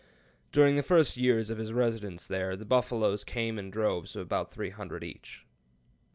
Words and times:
During 0.51 0.77
the 0.77 0.81
first 0.81 1.15
years 1.15 1.51
of 1.51 1.59
his 1.59 1.71
residence 1.71 2.25
there, 2.25 2.55
the 2.55 2.65
buffaloes 2.65 3.23
came 3.23 3.59
in 3.59 3.69
droves 3.69 4.15
of 4.15 4.23
about 4.23 4.49
three 4.51 4.71
hundred 4.71 5.03
each. 5.03 5.45